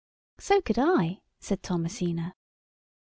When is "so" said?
0.39-0.61